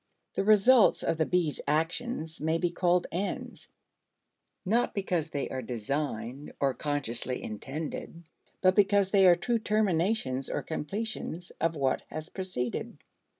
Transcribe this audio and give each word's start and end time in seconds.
The 0.33 0.43
results 0.43 1.03
of 1.03 1.17
the 1.17 1.27
bees' 1.27 1.61
actions 1.67 2.41
may 2.41 2.57
be 2.57 2.71
called 2.71 3.05
ends 3.11 3.67
not 4.65 4.95
because 4.95 5.29
they 5.29 5.47
are 5.49 5.61
designed 5.61 6.53
or 6.59 6.73
consciously 6.73 7.43
intended, 7.43 8.27
but 8.61 8.73
because 8.73 9.11
they 9.11 9.27
are 9.27 9.35
true 9.35 9.59
terminations 9.59 10.49
or 10.49 10.63
completions 10.63 11.51
of 11.61 11.75
what 11.75 12.01
has 12.09 12.29
preceded. 12.29 12.97